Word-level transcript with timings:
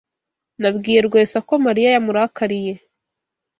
Nabwiye 0.61 0.99
Rwesa 1.07 1.37
ko 1.47 1.53
Mariya 1.65 1.89
yamurakariye. 1.95 2.73